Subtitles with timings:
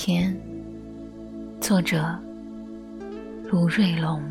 [0.00, 0.32] 天，
[1.60, 2.16] 作者
[3.50, 4.22] 卢瑞龙。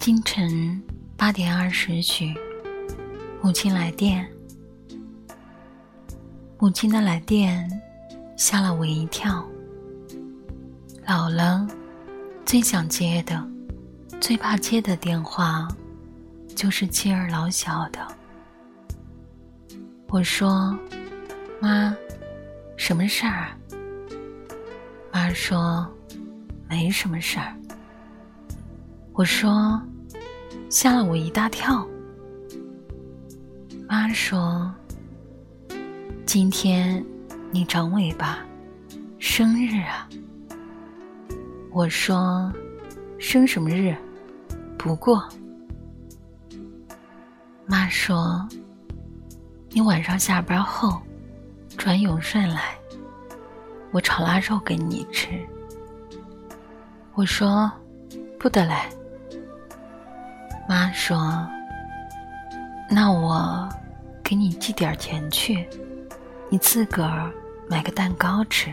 [0.00, 0.82] 清晨
[1.16, 2.34] 八点二十许，
[3.40, 4.33] 母亲来电。
[6.64, 7.70] 母亲的来电
[8.38, 9.44] 吓了我一跳。
[11.06, 11.68] 老了，
[12.46, 13.46] 最想接的、
[14.18, 15.68] 最怕接的电话，
[16.56, 18.00] 就是妻儿老小的。
[20.08, 20.74] 我说
[21.60, 21.94] ：“妈，
[22.78, 23.48] 什么事儿？”
[25.12, 25.86] 妈说
[26.66, 27.54] ：“没什么事儿。”
[29.12, 29.78] 我说
[30.70, 31.86] ：“吓了我一大跳。”
[33.86, 34.74] 妈说。
[36.34, 37.00] 今天
[37.52, 38.40] 你长尾巴，
[39.20, 40.08] 生日啊！
[41.70, 42.52] 我说，
[43.20, 43.94] 生什么日？
[44.76, 45.28] 不过，
[47.66, 48.44] 妈说，
[49.70, 51.00] 你晚上下班后
[51.78, 52.76] 转永顺来，
[53.92, 55.40] 我炒腊肉给你吃。
[57.12, 57.70] 我说，
[58.40, 58.90] 不得来。
[60.68, 61.46] 妈说，
[62.90, 63.68] 那我
[64.24, 65.64] 给你寄点钱去。
[66.54, 67.32] 你自个儿
[67.68, 68.72] 买个蛋糕吃。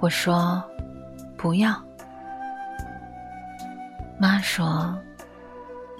[0.00, 0.60] 我说
[1.36, 1.80] 不要。
[4.18, 4.98] 妈说，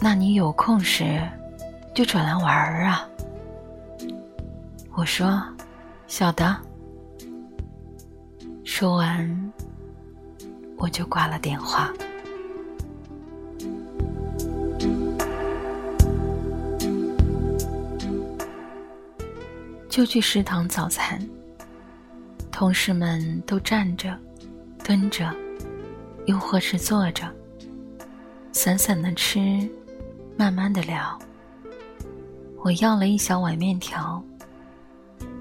[0.00, 1.23] 那你有空时
[1.95, 3.08] 就转来玩儿啊。
[4.97, 5.41] 我说
[6.08, 6.56] 晓得。
[8.64, 9.53] 说完，
[10.78, 11.92] 我就挂了电话。
[19.93, 21.20] 就去食堂早餐，
[22.51, 24.19] 同事们都站着、
[24.83, 25.30] 蹲着，
[26.25, 27.30] 又或是坐着，
[28.53, 29.69] 散散的吃，
[30.35, 31.19] 慢慢的聊。
[32.64, 34.25] 我要了一小碗面条，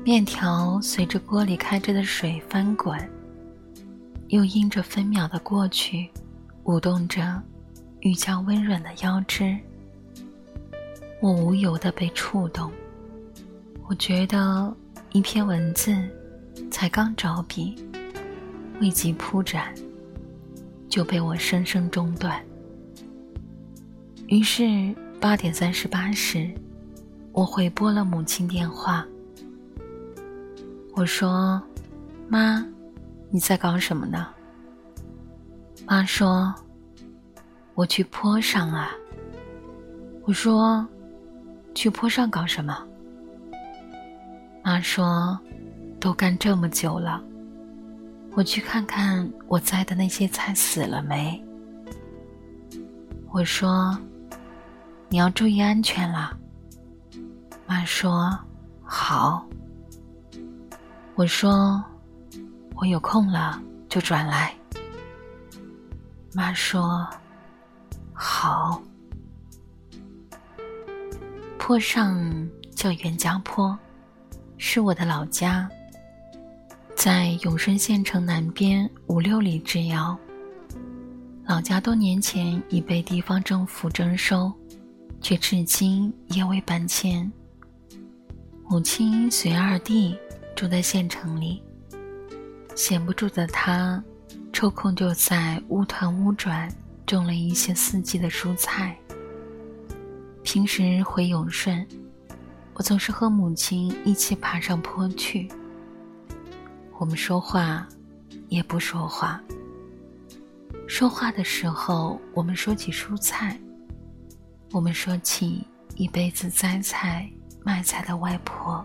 [0.04, 3.00] 面条随着锅里开着的水翻滚，
[4.28, 6.10] 又因着分秒的过去，
[6.66, 7.42] 舞动着
[8.02, 9.58] 愈加温软的腰肢。
[11.22, 12.70] 我无由的被触动。
[13.92, 14.74] 我觉得
[15.12, 15.94] 一篇文字
[16.72, 17.76] 才刚着笔，
[18.80, 19.76] 未及铺展，
[20.88, 22.42] 就被我生生中断。
[24.28, 26.50] 于是八点三十八时，
[27.34, 29.06] 我回拨了母亲电话。
[30.96, 31.62] 我说
[32.30, 32.66] ：“妈，
[33.30, 34.26] 你在搞什么呢？”
[35.86, 36.56] 妈说
[37.76, 38.92] ：“我去坡上啊。”
[40.24, 40.88] 我说
[41.76, 42.82] ：“去坡上搞什么？”
[44.64, 45.40] 妈说
[46.00, 47.22] ：“都干这么久了，
[48.34, 51.44] 我去看看我栽的那些菜死了没。”
[53.32, 53.98] 我说
[55.10, 56.38] ：“你要注意安全啦。”
[57.66, 58.38] 妈说
[58.84, 59.48] ：“好。”
[61.16, 61.84] 我说
[62.76, 64.54] ：“我有空了就转来。”
[66.34, 67.08] 妈说
[68.14, 68.82] ：“好。”
[71.58, 73.78] 坡上叫袁家坡。
[74.64, 75.68] 是我的老家，
[76.96, 80.16] 在永顺县城南边五六里之遥。
[81.48, 84.54] 老家多年前已被地方政府征收，
[85.20, 87.30] 却至今也未搬迁。
[88.70, 90.16] 母亲随二弟
[90.56, 91.60] 住在县城里，
[92.76, 94.02] 闲不住的他，
[94.54, 96.72] 抽空就在屋团屋转，
[97.08, 98.96] 种了一些四季的蔬菜。
[100.44, 101.84] 平时回永顺。
[102.74, 105.52] 我总是和母亲一起爬上坡去。
[106.98, 107.88] 我们说话，
[108.48, 109.42] 也不说话。
[110.88, 113.56] 说话的时候，我们说起蔬菜；
[114.72, 115.66] 我们说起
[115.96, 117.30] 一辈子栽菜
[117.64, 118.84] 卖菜的外婆。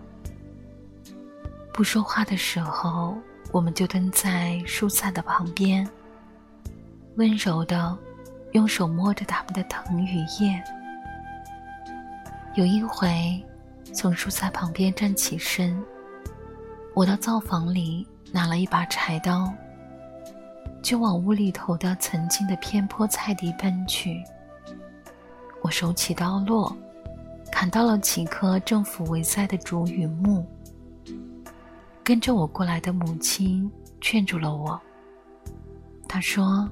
[1.73, 3.17] 不说话的时候，
[3.53, 5.89] 我们就蹲在蔬菜的旁边，
[7.17, 7.97] 温柔的
[8.53, 10.63] 用手摸着它们的藤与叶。
[12.55, 13.43] 有一回。
[13.93, 15.83] 从蔬菜旁边站起身，
[16.95, 19.53] 我到灶房里拿了一把柴刀，
[20.83, 24.23] 就往屋里头的曾经的偏坡菜地奔去。
[25.63, 26.77] 我手起刀落，
[27.51, 30.47] 砍到了几棵政府围栽的竹与木。
[32.05, 34.81] 跟着我过来的母亲劝住了我，
[36.07, 36.69] 她说：“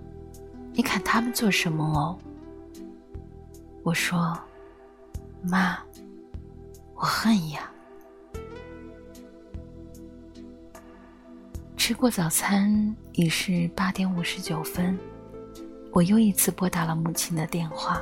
[0.72, 2.18] 你砍他们做什么哦？”
[3.82, 4.38] 我说
[5.42, 5.78] ：“妈。”
[7.04, 7.70] 我恨呀！
[11.76, 14.98] 吃过早餐，已是八点五十九分。
[15.92, 18.00] 我又一次拨打了母亲的电话。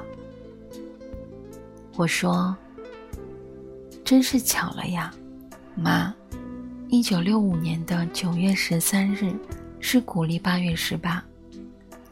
[1.96, 2.56] 我说
[4.06, 5.12] ：“真是巧了呀，
[5.74, 6.14] 妈，
[6.86, 9.34] 一九六五年的九月十三日
[9.80, 11.20] 是古历八月十八，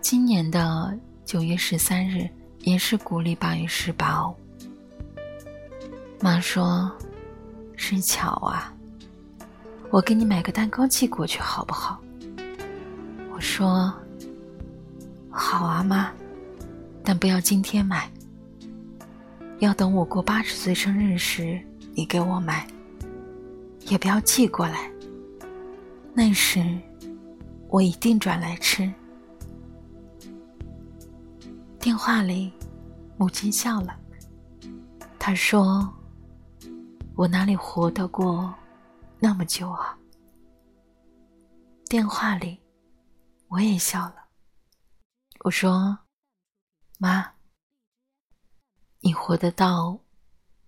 [0.00, 2.28] 今年的九月十三日
[2.62, 4.34] 也是古历八月十八哦。”
[6.20, 6.92] 妈说
[7.76, 8.72] ：“是巧啊，
[9.90, 11.98] 我给你买个蛋糕寄过去好不好？”
[13.32, 13.92] 我说
[15.30, 16.12] ：“好啊，妈，
[17.02, 18.10] 但不要今天买。”
[19.60, 21.60] 要等我过八十岁生日时，
[21.94, 22.66] 你给我买，
[23.88, 24.90] 也不要寄过来。
[26.14, 26.62] 那时，
[27.68, 28.90] 我一定转来吃。
[31.78, 32.52] 电话里，
[33.16, 33.96] 母亲笑了。
[35.18, 35.86] 她说
[37.20, 38.54] ：“我哪里活得过
[39.18, 39.94] 那么久啊？”
[41.84, 42.58] 电话里，
[43.48, 44.24] 我也笑了。
[45.40, 45.98] 我说
[46.96, 47.30] ：“妈。”
[49.00, 50.00] 你活得到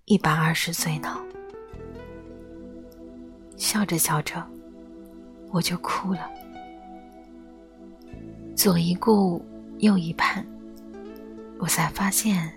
[0.04, 1.19] 一百二十岁呢？
[3.56, 4.46] 笑着笑着，
[5.52, 6.31] 我就哭了。
[8.54, 9.43] 左一顾，
[9.78, 10.46] 右一盼，
[11.58, 12.52] 我才发现，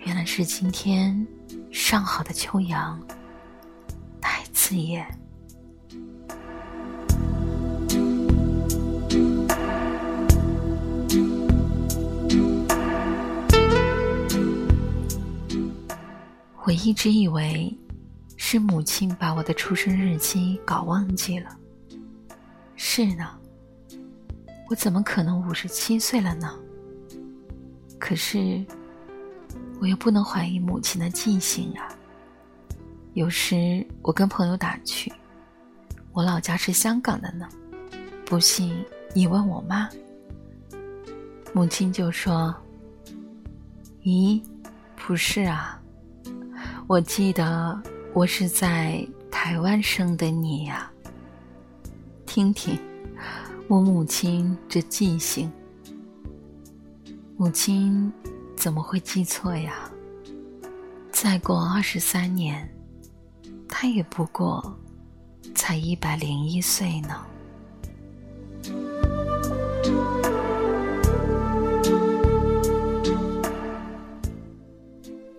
[0.00, 1.26] 原来是今天
[1.70, 3.00] 上好的秋阳，
[4.20, 5.06] 太刺眼。
[16.64, 17.74] 我一直以为
[18.36, 21.56] 是母亲把我的出生日期搞忘记了。
[22.76, 23.26] 是呢，
[24.68, 26.54] 我怎么可能五十七岁了呢？
[27.98, 28.62] 可是
[29.80, 31.88] 我又不能怀疑母亲的记性啊。
[33.14, 35.12] 有时我跟朋友打趣，
[36.12, 37.48] 我老家是香港的呢。
[38.24, 38.84] 不信
[39.14, 39.88] 你问我妈，
[41.52, 42.54] 母亲就说
[44.04, 44.42] ：“咦，
[44.94, 45.80] 不是啊。”
[46.86, 47.80] 我记得
[48.12, 50.90] 我是在台湾生的你呀。
[52.26, 52.78] 听听，
[53.68, 55.50] 我母亲这记性，
[57.36, 58.12] 母亲
[58.58, 59.88] 怎么会记错呀？
[61.12, 62.68] 再过二十三年，
[63.68, 64.76] 他也不过
[65.54, 67.24] 才一百零一岁呢。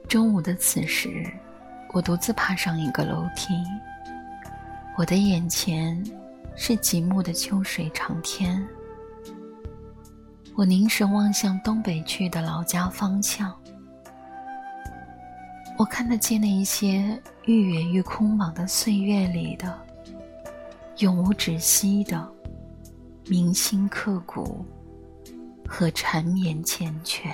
[0.07, 1.29] 中午的此时，
[1.91, 3.53] 我独自爬上一个楼梯。
[4.97, 6.01] 我的眼前
[6.55, 8.65] 是极目的秋水长天。
[10.59, 13.55] 我凝神望向东北去的老家方向，
[15.77, 19.73] 我看得见那一些愈远愈空茫的岁月里的
[20.97, 22.29] 永无止息的
[23.27, 24.65] 铭心刻骨
[25.65, 27.31] 和缠绵缱绻。